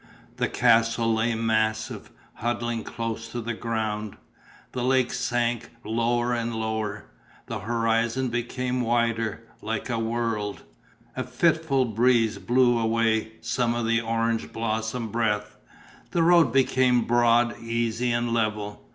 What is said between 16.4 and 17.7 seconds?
became broad,